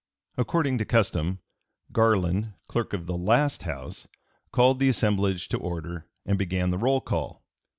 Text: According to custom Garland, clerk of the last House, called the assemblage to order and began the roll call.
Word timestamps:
According 0.35 0.79
to 0.79 0.85
custom 0.85 1.41
Garland, 1.91 2.53
clerk 2.67 2.93
of 2.93 3.05
the 3.05 3.15
last 3.15 3.61
House, 3.61 4.07
called 4.51 4.79
the 4.79 4.89
assemblage 4.89 5.47
to 5.49 5.57
order 5.59 6.07
and 6.25 6.39
began 6.39 6.71
the 6.71 6.79
roll 6.79 7.01
call. 7.01 7.43